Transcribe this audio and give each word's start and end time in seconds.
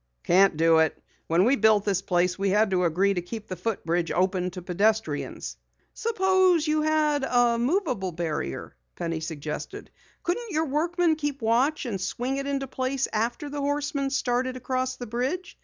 "Can't 0.23 0.57
do 0.57 0.79
it. 0.79 0.99
When 1.27 1.45
we 1.45 1.55
built 1.55 1.85
this 1.85 2.01
place 2.01 2.39
we 2.39 2.49
had 2.49 2.71
to 2.71 2.85
agree 2.85 3.13
to 3.13 3.21
keep 3.21 3.47
the 3.47 3.55
footbridge 3.55 4.11
open 4.11 4.49
to 4.49 4.63
pedestrians." 4.63 5.57
"Suppose 5.93 6.67
one 6.67 6.81
had 6.81 7.23
a 7.23 7.59
moveable 7.59 8.11
barrier," 8.11 8.75
Penny 8.95 9.19
suggested. 9.19 9.91
"Couldn't 10.23 10.49
your 10.49 10.65
workmen 10.65 11.17
keep 11.17 11.43
watch 11.43 11.85
and 11.85 12.01
swing 12.01 12.37
it 12.37 12.47
into 12.47 12.65
place 12.65 13.07
after 13.13 13.47
the 13.47 13.61
Horseman 13.61 14.09
started 14.09 14.57
across 14.57 14.95
the 14.95 15.05
bridge? 15.05 15.55